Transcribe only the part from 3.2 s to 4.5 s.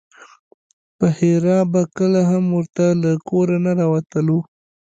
کوره نه راوتلو.